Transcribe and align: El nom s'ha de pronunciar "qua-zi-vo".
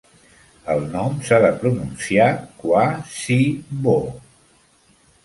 El 0.75 0.79
nom 0.93 1.19
s'ha 1.27 1.37
de 1.43 1.51
pronunciar 1.63 2.29
"qua-zi-vo". 2.63 3.95